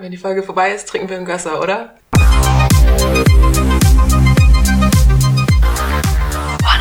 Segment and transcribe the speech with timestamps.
[0.00, 1.96] Wenn die Folge vorbei ist, trinken wir ein Gösser, oder?
[2.14, 2.28] One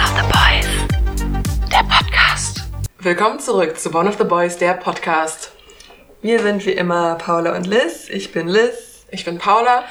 [0.03, 0.67] of the Boys,
[1.71, 2.61] der Podcast.
[2.99, 5.51] Willkommen zurück zu One of the Boys, der Podcast.
[6.21, 8.07] Wir sind wie immer Paula und Liz.
[8.07, 9.07] Ich bin Liz.
[9.09, 9.85] Ich bin Paula.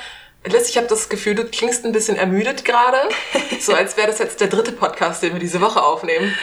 [0.47, 2.99] Liz, ich habe das Gefühl, du klingst ein bisschen ermüdet gerade.
[3.61, 6.35] So als wäre das jetzt der dritte Podcast, den wir diese Woche aufnehmen.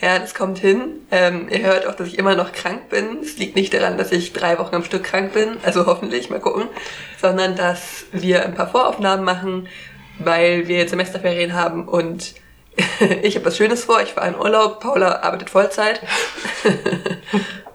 [0.00, 1.06] Ja, das kommt hin.
[1.10, 3.20] Ähm, ihr hört auch, dass ich immer noch krank bin.
[3.22, 6.40] Es liegt nicht daran, dass ich drei Wochen am Stück krank bin, also hoffentlich, mal
[6.40, 6.64] gucken,
[7.20, 9.68] sondern dass wir ein paar Voraufnahmen machen,
[10.18, 12.34] weil wir jetzt Semesterferien haben und
[13.22, 14.02] ich habe was Schönes vor.
[14.02, 14.80] Ich fahre in Urlaub.
[14.80, 16.00] Paula arbeitet Vollzeit.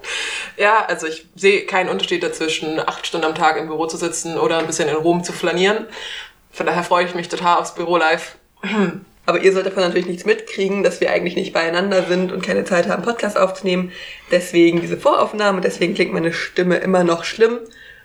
[0.62, 4.38] Ja, also ich sehe keinen Unterschied dazwischen, acht Stunden am Tag im Büro zu sitzen
[4.38, 5.88] oder ein bisschen in Rom zu flanieren.
[6.52, 8.36] Von daher freue ich mich total aufs Büro live.
[9.26, 12.64] Aber ihr sollt davon natürlich nichts mitkriegen, dass wir eigentlich nicht beieinander sind und keine
[12.64, 13.92] Zeit haben, Podcast aufzunehmen.
[14.30, 17.58] Deswegen diese Voraufnahme, deswegen klingt meine Stimme immer noch schlimm.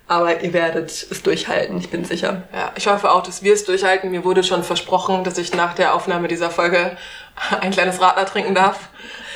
[0.09, 2.45] Aber ihr werdet es durchhalten, ich bin sicher.
[2.55, 4.10] Ja, ich hoffe auch, dass wir es durchhalten.
[4.12, 6.96] Mir wurde schon versprochen, dass ich nach der Aufnahme dieser Folge
[7.60, 8.88] ein kleines Radler trinken darf,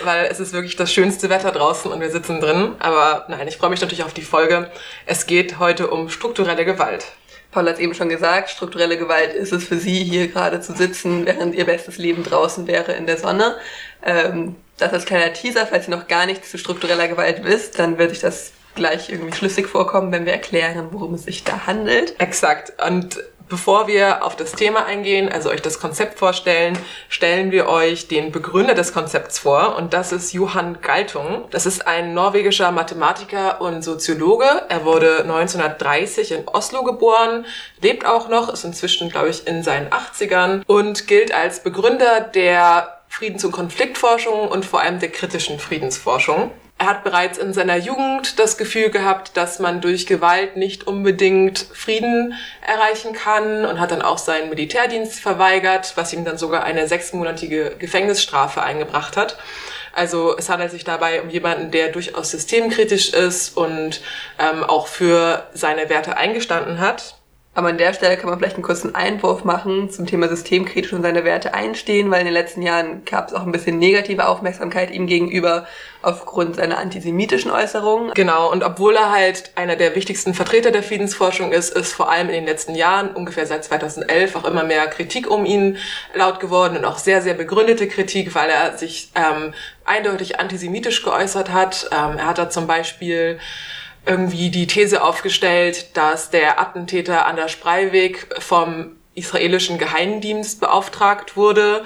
[0.04, 2.76] weil es ist wirklich das schönste Wetter draußen und wir sitzen drin.
[2.78, 4.70] Aber nein, ich freue mich natürlich auf die Folge.
[5.06, 7.04] Es geht heute um strukturelle Gewalt.
[7.50, 11.26] Paul hat eben schon gesagt, strukturelle Gewalt ist es für sie, hier gerade zu sitzen,
[11.26, 13.56] während ihr bestes Leben draußen wäre in der Sonne.
[14.04, 17.98] Ähm, das ist kleiner Teaser, falls ihr noch gar nichts zu struktureller Gewalt wisst, dann
[17.98, 22.18] wird euch das gleich irgendwie schlüssig vorkommen, wenn wir erklären, worum es sich da handelt.
[22.20, 22.72] Exakt.
[22.86, 23.18] Und
[23.50, 26.78] bevor wir auf das Thema eingehen, also euch das Konzept vorstellen,
[27.10, 31.44] stellen wir euch den Begründer des Konzepts vor und das ist Johann Galtung.
[31.50, 34.46] Das ist ein norwegischer Mathematiker und Soziologe.
[34.68, 37.44] Er wurde 1930 in Oslo geboren,
[37.82, 43.00] lebt auch noch, ist inzwischen, glaube ich, in seinen 80ern und gilt als Begründer der
[43.08, 46.52] Friedens- und Konfliktforschung und vor allem der kritischen Friedensforschung.
[46.80, 51.58] Er hat bereits in seiner Jugend das Gefühl gehabt, dass man durch Gewalt nicht unbedingt
[51.74, 52.32] Frieden
[52.66, 57.76] erreichen kann und hat dann auch seinen Militärdienst verweigert, was ihm dann sogar eine sechsmonatige
[57.78, 59.36] Gefängnisstrafe eingebracht hat.
[59.92, 64.00] Also es handelt sich dabei um jemanden, der durchaus systemkritisch ist und
[64.38, 67.19] ähm, auch für seine Werte eingestanden hat.
[67.52, 71.02] Aber an der Stelle kann man vielleicht einen kurzen Einwurf machen zum Thema systemkritisch und
[71.02, 74.92] seine Werte einstehen, weil in den letzten Jahren gab es auch ein bisschen negative Aufmerksamkeit
[74.92, 75.66] ihm gegenüber
[76.00, 78.14] aufgrund seiner antisemitischen Äußerungen.
[78.14, 82.28] Genau, und obwohl er halt einer der wichtigsten Vertreter der Friedensforschung ist, ist vor allem
[82.28, 85.76] in den letzten Jahren, ungefähr seit 2011, auch immer mehr Kritik um ihn
[86.14, 91.52] laut geworden und auch sehr, sehr begründete Kritik, weil er sich ähm, eindeutig antisemitisch geäußert
[91.52, 91.90] hat.
[91.90, 93.40] Ähm, er hat da zum Beispiel
[94.06, 101.84] irgendwie die These aufgestellt, dass der Attentäter an der Spreiweg vom israelischen Geheimdienst beauftragt wurde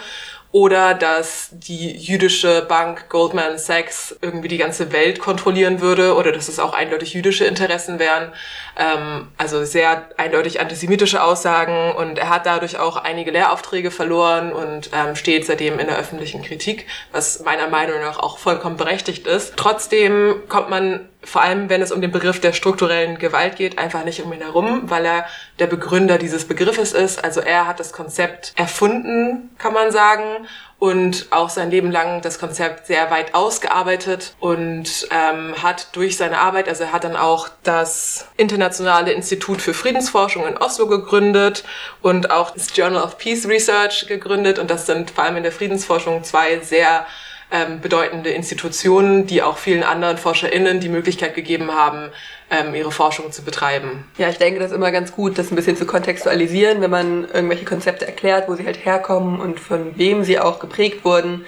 [0.55, 6.47] oder dass die jüdische Bank Goldman Sachs irgendwie die ganze Welt kontrollieren würde oder dass
[6.47, 8.31] es auch eindeutig jüdische Interessen wären.
[8.79, 14.91] Ähm, also sehr eindeutig antisemitische Aussagen und er hat dadurch auch einige Lehraufträge verloren und
[14.93, 19.55] ähm, steht seitdem in der öffentlichen Kritik, was meiner Meinung nach auch vollkommen berechtigt ist.
[19.57, 24.05] Trotzdem kommt man vor allem wenn es um den Begriff der strukturellen Gewalt geht, einfach
[24.05, 25.27] nicht um ihn herum, weil er
[25.59, 27.23] der Begründer dieses Begriffes ist.
[27.23, 30.44] Also er hat das Konzept erfunden, kann man sagen,
[30.79, 36.39] und auch sein Leben lang das Konzept sehr weit ausgearbeitet und ähm, hat durch seine
[36.39, 41.65] Arbeit, also er hat dann auch das Internationale Institut für Friedensforschung in Oslo gegründet
[42.03, 45.53] und auch das Journal of Peace Research gegründet und das sind vor allem in der
[45.53, 47.07] Friedensforschung zwei sehr
[47.55, 52.11] ähm, bedeutende Institutionen, die auch vielen anderen ForscherInnen die Möglichkeit gegeben haben,
[52.51, 54.05] ähm, ihre Forschung zu betreiben.
[54.19, 57.29] Ja, ich denke, das ist immer ganz gut, das ein bisschen zu kontextualisieren, wenn man
[57.33, 61.45] irgendwelche Konzepte erklärt, wo sie halt herkommen und von wem sie auch geprägt wurden.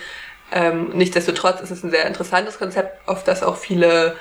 [0.52, 4.14] Ähm, nichtsdestotrotz ist es ein sehr interessantes Konzept, auf das auch viele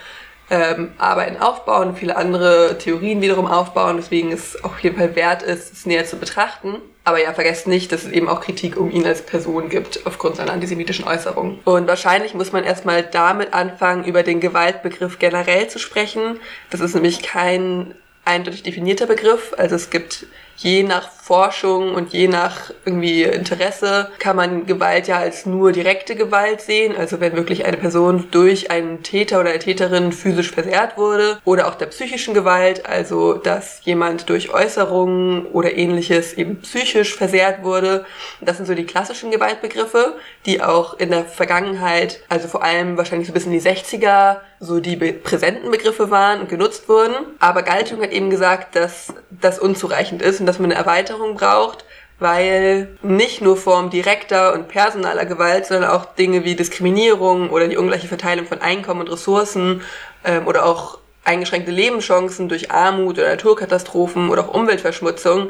[0.50, 5.72] ähm, Arbeiten aufbauen, viele andere Theorien wiederum aufbauen, deswegen es auf jeden Fall wert ist,
[5.72, 6.82] es näher zu betrachten.
[7.06, 10.38] Aber ja, vergesst nicht, dass es eben auch Kritik um ihn als Person gibt, aufgrund
[10.38, 11.60] seiner antisemitischen Äußerungen.
[11.64, 16.40] Und wahrscheinlich muss man erstmal damit anfangen, über den Gewaltbegriff generell zu sprechen.
[16.72, 17.94] Das ist nämlich kein
[18.26, 19.54] eindeutig definierter Begriff.
[19.58, 20.26] Also es gibt
[20.58, 26.16] je nach Forschung und je nach irgendwie Interesse kann man Gewalt ja als nur direkte
[26.16, 26.96] Gewalt sehen.
[26.96, 31.68] Also wenn wirklich eine Person durch einen Täter oder eine Täterin physisch versehrt wurde oder
[31.68, 38.06] auch der psychischen Gewalt, also dass jemand durch Äußerungen oder ähnliches eben psychisch versehrt wurde.
[38.40, 43.28] Das sind so die klassischen Gewaltbegriffe, die auch in der Vergangenheit, also vor allem wahrscheinlich
[43.28, 47.16] so bis in die 60er, so die präsenten Begriffe waren und genutzt wurden.
[47.40, 51.86] Aber Galtung hat eben gesagt, dass das unzureichend ist und dass man eine Erweiterung braucht,
[52.20, 57.78] weil nicht nur Form direkter und personaler Gewalt, sondern auch Dinge wie Diskriminierung oder die
[57.78, 59.82] ungleiche Verteilung von Einkommen und Ressourcen
[60.24, 65.50] ähm, oder auch eingeschränkte Lebenschancen durch Armut oder Naturkatastrophen oder auch Umweltverschmutzung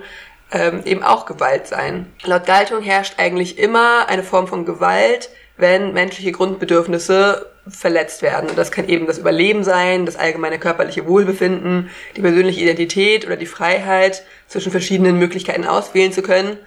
[0.51, 2.11] ähm, eben auch Gewalt sein.
[2.23, 8.49] Laut Galtung herrscht eigentlich immer eine Form von Gewalt, wenn menschliche Grundbedürfnisse verletzt werden.
[8.49, 13.37] Und das kann eben das Überleben sein, das allgemeine körperliche Wohlbefinden, die persönliche Identität oder
[13.37, 16.57] die Freiheit, zwischen verschiedenen Möglichkeiten auswählen zu können.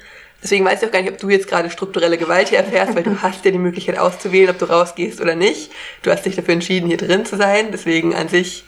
[0.43, 3.03] Deswegen weiß ich auch gar nicht, ob du jetzt gerade strukturelle Gewalt hier erfährst, weil
[3.03, 5.71] du hast ja die Möglichkeit auszuwählen, ob du rausgehst oder nicht.
[6.03, 7.69] Du hast dich dafür entschieden, hier drin zu sein.
[7.73, 8.65] Deswegen an sich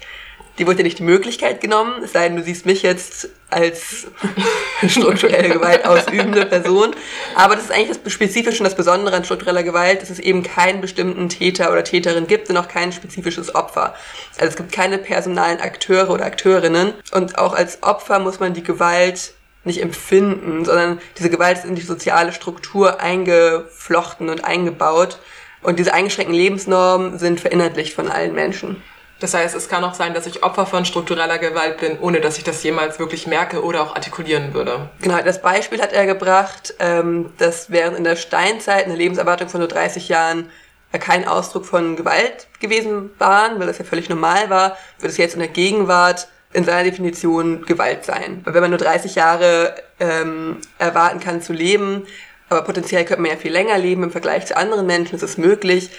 [0.60, 4.06] die wurde dir nicht die Möglichkeit genommen, es sei denn, du siehst mich jetzt als
[4.86, 6.94] strukturelle Gewalt ausübende Person.
[7.34, 10.42] Aber das ist eigentlich das Spezifische und das Besondere an struktureller Gewalt, dass es eben
[10.42, 13.94] keinen bestimmten Täter oder Täterin gibt und auch kein spezifisches Opfer.
[14.36, 16.92] Also es gibt keine personalen Akteure oder Akteurinnen.
[17.10, 19.32] Und auch als Opfer muss man die Gewalt
[19.64, 25.20] nicht empfinden, sondern diese Gewalt ist in die soziale Struktur eingeflochten und eingebaut.
[25.62, 28.82] Und diese eingeschränkten Lebensnormen sind verinnerlicht von allen Menschen.
[29.20, 32.38] Das heißt, es kann auch sein, dass ich Opfer von struktureller Gewalt bin, ohne dass
[32.38, 34.88] ich das jemals wirklich merke oder auch artikulieren würde.
[35.02, 39.60] Genau, das Beispiel hat er gebracht, ähm, dass während in der Steinzeit eine Lebenserwartung von
[39.60, 40.50] nur 30 Jahren
[40.98, 45.34] kein Ausdruck von Gewalt gewesen waren, weil das ja völlig normal war, wird es jetzt
[45.34, 48.40] in der Gegenwart in seiner Definition Gewalt sein.
[48.44, 52.06] Weil wenn man nur 30 Jahre ähm, erwarten kann zu leben,
[52.48, 55.38] aber potenziell könnte man ja viel länger leben im Vergleich zu anderen Menschen, ist es
[55.38, 55.90] möglich,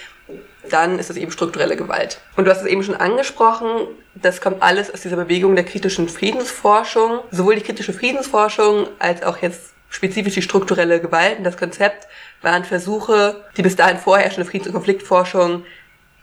[0.69, 2.19] dann ist es eben strukturelle Gewalt.
[2.35, 6.09] Und du hast es eben schon angesprochen, das kommt alles aus dieser Bewegung der kritischen
[6.09, 7.19] Friedensforschung.
[7.31, 12.07] Sowohl die kritische Friedensforschung als auch jetzt spezifisch die strukturelle Gewalt und das Konzept
[12.41, 15.63] waren Versuche, die bis dahin vorherrschende Friedens- und Konfliktforschung,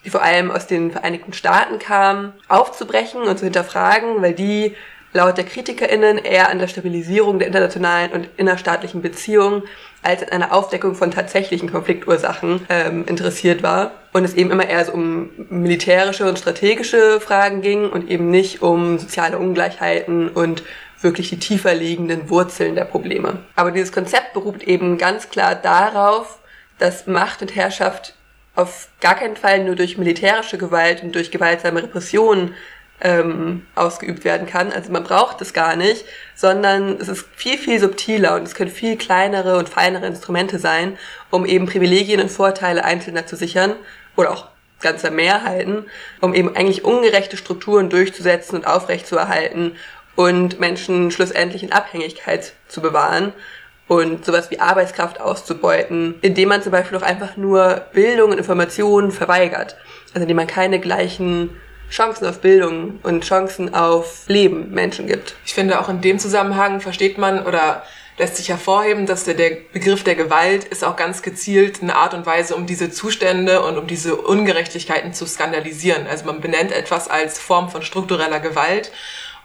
[0.05, 4.75] die vor allem aus den Vereinigten Staaten kamen, aufzubrechen und zu hinterfragen, weil die
[5.13, 9.63] laut der KritikerInnen eher an der Stabilisierung der internationalen und innerstaatlichen Beziehungen
[10.03, 14.85] als an einer Aufdeckung von tatsächlichen Konfliktursachen ähm, interessiert war und es eben immer eher
[14.85, 20.63] so um militärische und strategische Fragen ging und eben nicht um soziale Ungleichheiten und
[21.01, 23.39] wirklich die tiefer liegenden Wurzeln der Probleme.
[23.57, 26.39] Aber dieses Konzept beruht eben ganz klar darauf,
[26.79, 28.15] dass Macht und Herrschaft
[28.55, 32.55] auf gar keinen Fall nur durch militärische Gewalt und durch gewaltsame Repressionen
[33.01, 34.73] ähm, ausgeübt werden kann.
[34.73, 36.05] Also man braucht es gar nicht,
[36.35, 40.99] sondern es ist viel, viel subtiler und es können viel kleinere und feinere Instrumente sein,
[41.31, 43.75] um eben Privilegien und Vorteile Einzelner zu sichern
[44.17, 44.49] oder auch
[44.81, 45.87] ganzer Mehrheiten,
[46.21, 49.77] um eben eigentlich ungerechte Strukturen durchzusetzen und aufrechtzuerhalten
[50.15, 53.33] und Menschen schlussendlich in Abhängigkeit zu bewahren
[53.87, 59.11] und sowas wie Arbeitskraft auszubeuten, indem man zum Beispiel auch einfach nur Bildung und Informationen
[59.11, 59.77] verweigert.
[60.13, 61.51] Also indem man keine gleichen
[61.91, 65.37] Chancen auf Bildung und Chancen auf Leben Menschen gibt.
[65.45, 67.83] Ich finde, auch in dem Zusammenhang versteht man oder
[68.19, 72.15] lässt sich hervorheben, dass der, der Begriff der Gewalt ist auch ganz gezielt eine Art
[72.15, 76.07] und Weise, um diese Zustände und um diese Ungerechtigkeiten zu skandalisieren.
[76.07, 78.91] Also man benennt etwas als Form von struktureller Gewalt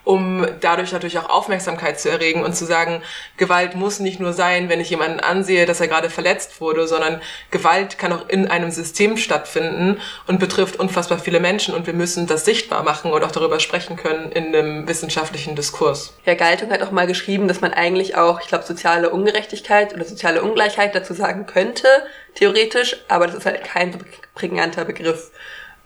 [0.04, 3.02] um dadurch natürlich auch Aufmerksamkeit zu erregen und zu sagen,
[3.36, 7.20] Gewalt muss nicht nur sein, wenn ich jemanden ansehe, dass er gerade verletzt wurde, sondern
[7.50, 12.26] Gewalt kann auch in einem System stattfinden und betrifft unfassbar viele Menschen und wir müssen
[12.26, 16.14] das sichtbar machen und auch darüber sprechen können in einem wissenschaftlichen Diskurs.
[16.24, 20.04] Herr Galtung hat auch mal geschrieben, dass man eigentlich auch, ich glaube, soziale Ungerechtigkeit oder
[20.04, 21.88] soziale Ungleichheit dazu sagen könnte,
[22.34, 23.98] theoretisch, aber das ist halt kein
[24.34, 25.30] prägnanter Begriff.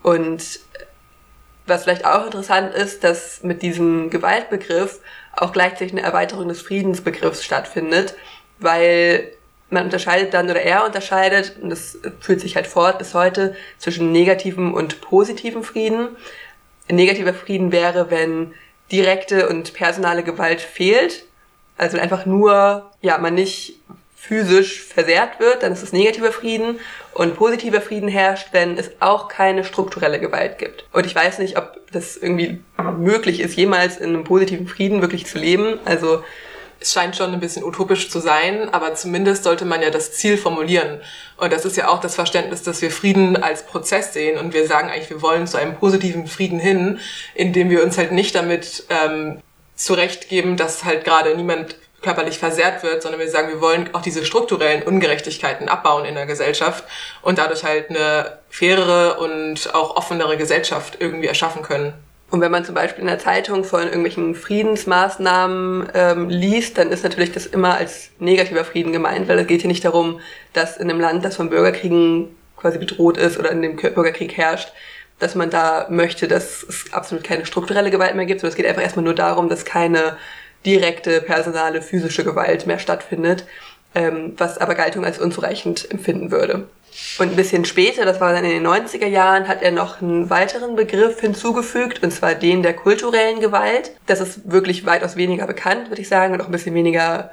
[0.01, 0.41] Und
[1.69, 4.99] was vielleicht auch interessant ist, dass mit diesem Gewaltbegriff
[5.33, 8.15] auch gleichzeitig eine Erweiterung des Friedensbegriffs stattfindet,
[8.59, 9.31] weil
[9.69, 14.11] man unterscheidet dann oder er unterscheidet, und das fühlt sich halt fort bis heute, zwischen
[14.11, 16.17] negativem und positivem Frieden.
[16.89, 18.53] Ein negativer Frieden wäre, wenn
[18.91, 21.25] direkte und personale Gewalt fehlt,
[21.77, 23.79] also einfach nur, ja, man nicht
[24.19, 26.79] physisch versehrt wird, dann ist es negativer Frieden
[27.13, 30.85] und positiver Frieden herrscht, wenn es auch keine strukturelle Gewalt gibt.
[30.91, 32.59] Und ich weiß nicht, ob das irgendwie
[32.97, 35.79] möglich ist, jemals in einem positiven Frieden wirklich zu leben.
[35.85, 36.23] Also
[36.81, 40.37] es scheint schon ein bisschen utopisch zu sein, aber zumindest sollte man ja das Ziel
[40.37, 40.99] formulieren.
[41.37, 44.67] Und das ist ja auch das Verständnis, dass wir Frieden als Prozess sehen und wir
[44.67, 46.99] sagen eigentlich, wir wollen zu einem positiven Frieden hin,
[47.35, 49.41] indem wir uns halt nicht damit ähm,
[49.75, 54.25] zurechtgeben, dass halt gerade niemand körperlich versehrt wird, sondern wir sagen, wir wollen auch diese
[54.25, 56.83] strukturellen Ungerechtigkeiten abbauen in der Gesellschaft
[57.21, 61.93] und dadurch halt eine fairere und auch offenere Gesellschaft irgendwie erschaffen können.
[62.31, 67.03] Und wenn man zum Beispiel in der Zeitung von irgendwelchen Friedensmaßnahmen ähm, liest, dann ist
[67.03, 70.19] natürlich das immer als negativer Frieden gemeint, weil es geht hier nicht darum,
[70.53, 74.71] dass in einem Land, das von Bürgerkriegen quasi bedroht ist oder in dem Bürgerkrieg herrscht,
[75.17, 78.67] dass man da möchte, dass es absolut keine strukturelle Gewalt mehr gibt, sondern es geht
[78.67, 80.17] einfach erstmal nur darum, dass keine
[80.65, 83.45] direkte personale physische Gewalt mehr stattfindet,
[83.95, 86.67] ähm, was aber Galtung als unzureichend empfinden würde.
[87.17, 90.29] Und ein bisschen später, das war dann in den 90er Jahren, hat er noch einen
[90.29, 93.91] weiteren Begriff hinzugefügt, und zwar den der kulturellen Gewalt.
[94.05, 97.31] Das ist wirklich weitaus weniger bekannt, würde ich sagen, und auch ein bisschen weniger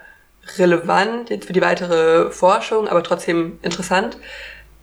[0.58, 4.16] relevant jetzt für die weitere Forschung, aber trotzdem interessant.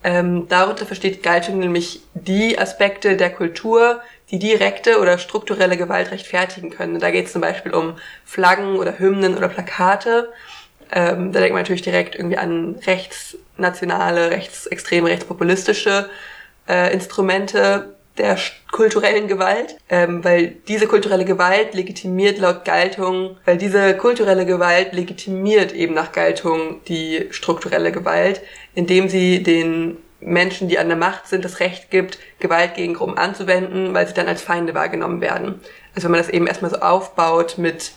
[0.04, 6.68] Ähm, darunter versteht Galtung nämlich die Aspekte der Kultur, die direkte oder strukturelle Gewalt rechtfertigen
[6.68, 7.00] können.
[7.00, 10.30] da geht es zum Beispiel um Flaggen oder Hymnen oder Plakate.
[10.92, 16.10] Ähm, da denkt man natürlich direkt irgendwie an rechtsnationale, rechtsextreme, rechtspopulistische
[16.68, 18.38] äh, Instrumente der
[18.70, 25.72] kulturellen Gewalt, ähm, weil diese kulturelle Gewalt legitimiert laut Galtung, weil diese kulturelle Gewalt legitimiert
[25.72, 28.40] eben nach Galtung die strukturelle Gewalt,
[28.74, 33.18] indem sie den Menschen, die an der Macht sind, das Recht gibt, Gewalt gegen Gruppen
[33.18, 35.60] anzuwenden, weil sie dann als Feinde wahrgenommen werden.
[35.94, 37.92] Also wenn man das eben erstmal so aufbaut mit,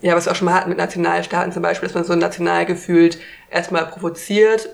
[0.00, 2.66] ja, was wir auch schon mal hatten mit Nationalstaaten zum Beispiel, dass man so national
[2.66, 3.18] gefühlt
[3.50, 4.70] erstmal provoziert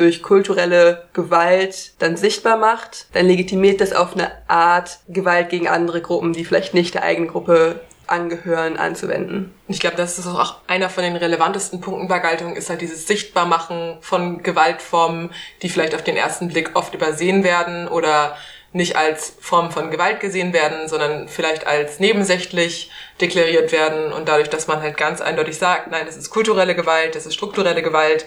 [0.00, 6.00] durch kulturelle Gewalt dann sichtbar macht, dann legitimiert das auf eine Art Gewalt gegen andere
[6.00, 9.54] Gruppen, die vielleicht nicht der eigenen Gruppe angehören, anzuwenden.
[9.68, 13.06] Ich glaube, das ist auch einer von den relevantesten Punkten bei Galtung, ist halt dieses
[13.06, 15.30] Sichtbarmachen von Gewaltformen,
[15.62, 18.36] die vielleicht auf den ersten Blick oft übersehen werden oder
[18.72, 22.90] nicht als Form von Gewalt gesehen werden, sondern vielleicht als nebensächlich
[23.20, 27.14] deklariert werden und dadurch, dass man halt ganz eindeutig sagt, nein, das ist kulturelle Gewalt,
[27.14, 28.26] das ist strukturelle Gewalt,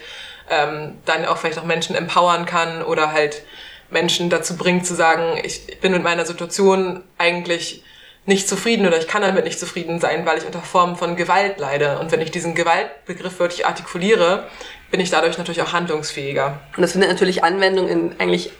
[0.49, 3.43] ähm, dann auch vielleicht auch Menschen empowern kann oder halt
[3.89, 7.83] Menschen dazu bringt zu sagen, ich bin mit meiner Situation eigentlich
[8.25, 11.59] nicht zufrieden oder ich kann damit nicht zufrieden sein, weil ich unter Formen von Gewalt
[11.59, 11.99] leide.
[11.99, 14.47] Und wenn ich diesen Gewaltbegriff wirklich artikuliere,
[14.91, 16.59] bin ich dadurch natürlich auch handlungsfähiger.
[16.75, 18.51] Und das findet natürlich Anwendung in eigentlich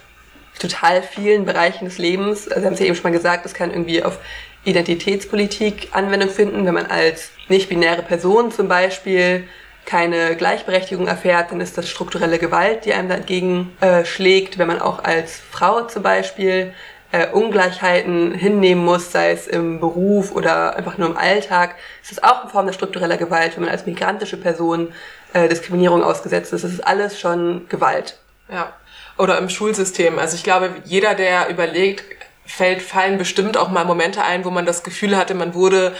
[0.60, 2.50] total vielen Bereichen des Lebens.
[2.50, 4.20] Also haben es ja eben schon mal gesagt, das kann irgendwie auf
[4.66, 9.48] Identitätspolitik Anwendung finden, wenn man als nicht-binäre Person zum Beispiel
[9.86, 14.58] keine Gleichberechtigung erfährt, dann ist das strukturelle Gewalt, die einem dagegen äh, schlägt.
[14.58, 16.74] Wenn man auch als Frau zum Beispiel
[17.12, 22.24] äh, Ungleichheiten hinnehmen muss, sei es im Beruf oder einfach nur im Alltag, ist das
[22.24, 24.92] auch eine Form der struktureller Gewalt, wenn man als migrantische Person
[25.34, 26.64] äh, Diskriminierung ausgesetzt ist.
[26.64, 28.18] Das ist alles schon Gewalt.
[28.52, 28.74] Ja.
[29.18, 30.18] Oder im Schulsystem.
[30.18, 32.04] Also ich glaube, jeder, der überlegt,
[32.46, 35.94] fällt, fallen bestimmt auch mal Momente ein, wo man das Gefühl hatte, man wurde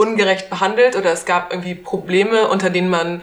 [0.00, 3.22] ungerecht behandelt oder es gab irgendwie Probleme, unter denen man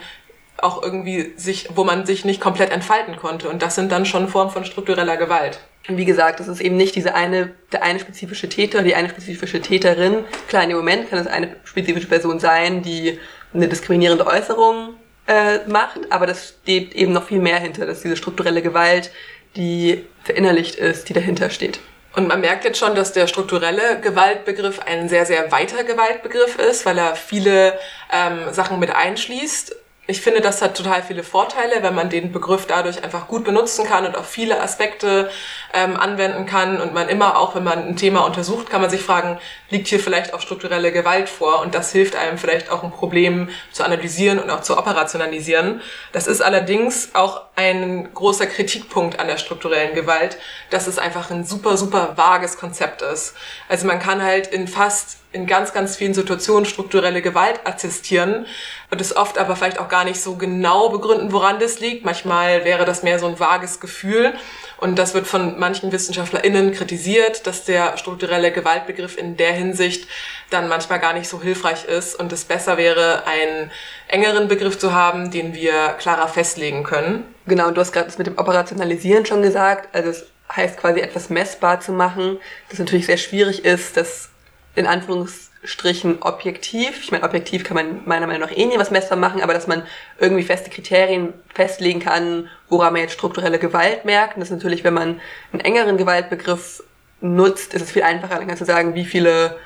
[0.57, 3.49] auch irgendwie sich, wo man sich nicht komplett entfalten konnte.
[3.49, 5.59] Und das sind dann schon Formen von struktureller Gewalt.
[5.87, 9.09] Und wie gesagt, das ist eben nicht diese eine, der eine spezifische Täter, die eine
[9.09, 10.25] spezifische Täterin.
[10.47, 13.19] Klar, in dem Moment kann es eine spezifische Person sein, die
[13.53, 14.95] eine diskriminierende Äußerung
[15.27, 19.11] äh, macht, aber das steht eben noch viel mehr hinter, dass diese strukturelle Gewalt,
[19.55, 21.79] die verinnerlicht ist, die dahinter steht.
[22.17, 26.83] Und man merkt jetzt schon, dass der strukturelle Gewaltbegriff ein sehr, sehr weiter Gewaltbegriff ist,
[26.83, 27.77] weil er viele
[28.11, 29.75] ähm, Sachen mit einschließt
[30.09, 33.85] ich finde, das hat total viele Vorteile, wenn man den Begriff dadurch einfach gut benutzen
[33.85, 35.29] kann und auf viele Aspekte
[35.73, 36.79] ähm, anwenden kann.
[36.79, 39.37] Und man immer auch, wenn man ein Thema untersucht, kann man sich fragen,
[39.69, 41.59] liegt hier vielleicht auch strukturelle Gewalt vor?
[41.59, 45.81] Und das hilft einem vielleicht auch ein Problem zu analysieren und auch zu operationalisieren.
[46.13, 50.37] Das ist allerdings auch ein großer Kritikpunkt an der strukturellen Gewalt,
[50.69, 53.35] dass es einfach ein super, super vages Konzept ist.
[53.67, 58.45] Also man kann halt in fast in ganz, ganz vielen Situationen strukturelle Gewalt attestieren
[58.89, 62.05] und es oft aber vielleicht auch gar nicht so genau begründen, woran das liegt.
[62.05, 64.33] Manchmal wäre das mehr so ein vages Gefühl
[64.77, 70.07] und das wird von manchen WissenschaftlerInnen kritisiert, dass der strukturelle Gewaltbegriff in der Hinsicht
[70.49, 73.69] dann manchmal gar nicht so hilfreich ist und es besser wäre, einen
[74.07, 77.25] engeren Begriff zu haben, den wir klarer festlegen können.
[77.45, 79.93] Genau, und du hast gerade das mit dem Operationalisieren schon gesagt.
[79.93, 84.29] Also es heißt quasi etwas messbar zu machen, das natürlich sehr schwierig ist, das
[84.77, 87.01] in Anführungsstrichen objektiv.
[87.01, 89.65] Ich meine, objektiv kann man meiner Meinung nach eh nie was messbar machen, aber dass
[89.65, 89.83] man
[90.19, 94.35] irgendwie feste Kriterien festlegen kann, woran man jetzt strukturelle Gewalt merkt.
[94.35, 95.19] Und das ist natürlich, wenn man
[95.51, 96.83] einen engeren Gewaltbegriff
[97.21, 99.57] nutzt, ist es viel einfacher, dann du sagen, wie viele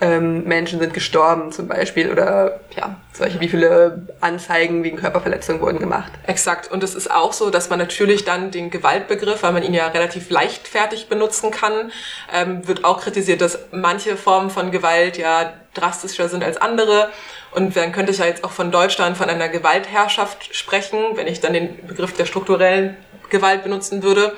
[0.00, 5.78] ähm, Menschen sind gestorben zum Beispiel oder ja, solche, wie viele Anzeigen wegen Körperverletzung wurden
[5.78, 6.12] gemacht.
[6.26, 6.70] Exakt.
[6.70, 9.86] Und es ist auch so, dass man natürlich dann den Gewaltbegriff, weil man ihn ja
[9.86, 11.92] relativ leichtfertig benutzen kann,
[12.32, 17.10] ähm, wird auch kritisiert, dass manche Formen von Gewalt ja drastischer sind als andere.
[17.52, 21.40] Und dann könnte ich ja jetzt auch von Deutschland von einer Gewaltherrschaft sprechen, wenn ich
[21.40, 22.98] dann den Begriff der strukturellen
[23.30, 24.34] Gewalt benutzen würde.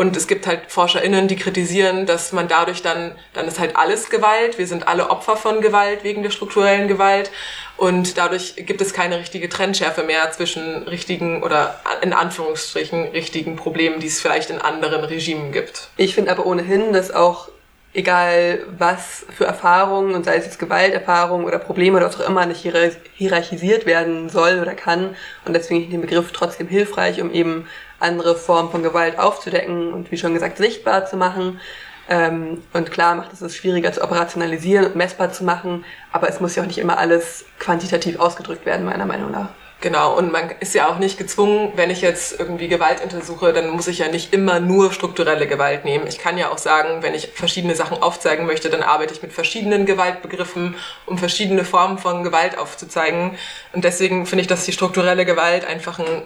[0.00, 4.08] Und es gibt halt ForscherInnen, die kritisieren, dass man dadurch dann, dann ist halt alles
[4.08, 4.56] Gewalt.
[4.56, 7.30] Wir sind alle Opfer von Gewalt wegen der strukturellen Gewalt.
[7.76, 14.00] Und dadurch gibt es keine richtige Trennschärfe mehr zwischen richtigen oder in Anführungsstrichen richtigen Problemen,
[14.00, 15.90] die es vielleicht in anderen Regimen gibt.
[15.98, 17.50] Ich finde aber ohnehin, dass auch
[17.92, 22.46] egal was für Erfahrungen, und sei es jetzt Gewalterfahrungen oder Probleme oder was auch immer,
[22.46, 22.66] nicht
[23.16, 25.14] hierarchisiert werden soll oder kann.
[25.44, 27.68] Und deswegen ist den Begriff trotzdem hilfreich, um eben
[28.00, 31.60] andere Formen von Gewalt aufzudecken und wie schon gesagt sichtbar zu machen.
[32.08, 36.40] Ähm, und klar macht es es schwieriger zu operationalisieren und messbar zu machen, aber es
[36.40, 39.50] muss ja auch nicht immer alles quantitativ ausgedrückt werden, meiner Meinung nach.
[39.82, 43.70] Genau, und man ist ja auch nicht gezwungen, wenn ich jetzt irgendwie Gewalt untersuche, dann
[43.70, 46.06] muss ich ja nicht immer nur strukturelle Gewalt nehmen.
[46.06, 49.32] Ich kann ja auch sagen, wenn ich verschiedene Sachen aufzeigen möchte, dann arbeite ich mit
[49.32, 50.74] verschiedenen Gewaltbegriffen,
[51.06, 53.38] um verschiedene Formen von Gewalt aufzuzeigen.
[53.72, 56.24] Und deswegen finde ich, dass die strukturelle Gewalt einfach ein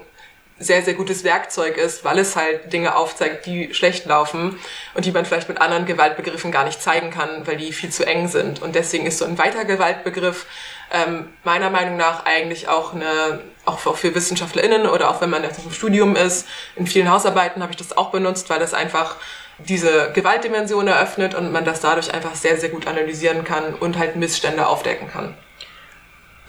[0.59, 4.59] sehr, sehr gutes Werkzeug ist, weil es halt Dinge aufzeigt, die schlecht laufen
[4.95, 8.07] und die man vielleicht mit anderen Gewaltbegriffen gar nicht zeigen kann, weil die viel zu
[8.07, 8.63] eng sind.
[8.63, 10.47] Und deswegen ist so ein weiter Gewaltbegriff
[10.93, 15.65] ähm, meiner Meinung nach eigentlich auch eine, auch für WissenschaftlerInnen oder auch wenn man jetzt
[15.65, 16.47] im Studium ist,
[16.77, 19.17] in vielen Hausarbeiten habe ich das auch benutzt, weil das einfach
[19.59, 24.17] diese Gewaltdimension eröffnet und man das dadurch einfach sehr, sehr gut analysieren kann und halt
[24.17, 25.37] Missstände aufdecken kann.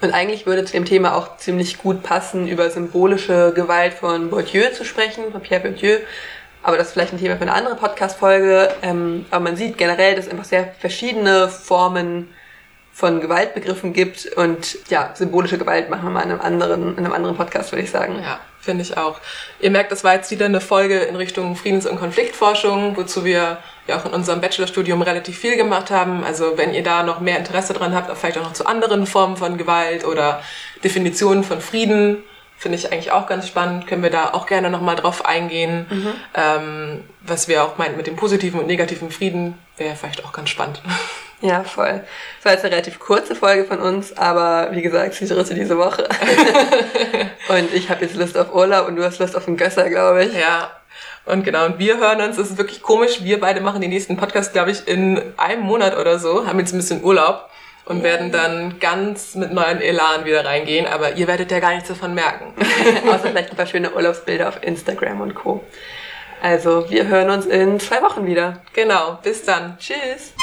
[0.02, 4.70] Und eigentlich würde zu dem Thema auch ziemlich gut passen, über symbolische Gewalt von Bourdieu
[4.72, 6.00] zu sprechen, von Pierre Bourdieu.
[6.64, 8.74] Aber das ist vielleicht ein Thema für eine andere Podcast-Folge.
[8.82, 12.30] Ähm, aber man sieht generell, dass es einfach sehr verschiedene Formen
[12.92, 17.14] von Gewaltbegriffen gibt und ja, symbolische Gewalt machen wir mal in einem anderen, in einem
[17.14, 18.20] anderen Podcast, würde ich sagen.
[18.24, 19.20] Ja, finde ich auch.
[19.62, 23.60] Ihr merkt, das war jetzt wieder eine Folge in Richtung Friedens- und Konfliktforschung, wozu wir
[23.88, 26.24] ja auch in unserem Bachelorstudium relativ viel gemacht haben.
[26.24, 29.38] Also wenn ihr da noch mehr Interesse dran habt, vielleicht auch noch zu anderen Formen
[29.38, 30.42] von Gewalt oder
[30.84, 32.24] Definitionen von Frieden,
[32.58, 33.88] finde ich eigentlich auch ganz spannend.
[33.88, 35.86] Können wir da auch gerne nochmal drauf eingehen.
[35.90, 36.14] Mhm.
[36.34, 40.50] Ähm, was wir auch meinten mit dem positiven und negativen Frieden, wäre vielleicht auch ganz
[40.50, 40.82] spannend.
[41.46, 42.02] Ja, voll.
[42.38, 45.78] Das war jetzt eine relativ kurze Folge von uns, aber wie gesagt, die dritte diese
[45.78, 46.08] Woche.
[47.50, 50.26] und ich habe jetzt Lust auf Urlaub und du hast Lust auf einen Gösser, glaube
[50.26, 50.34] ich.
[50.34, 50.72] Ja,
[51.26, 54.18] und genau, und wir hören uns, das ist wirklich komisch, wir beide machen den nächsten
[54.18, 57.50] Podcast, glaube ich, in einem Monat oder so, haben jetzt ein bisschen Urlaub
[57.86, 61.90] und werden dann ganz mit neuen Elan wieder reingehen, aber ihr werdet ja gar nichts
[61.90, 62.54] davon merken.
[63.08, 65.64] Außer vielleicht ein paar schöne Urlaubsbilder auf Instagram und Co.
[66.42, 68.62] Also, wir hören uns in zwei Wochen wieder.
[68.74, 69.78] Genau, bis dann.
[69.80, 70.34] Tschüss.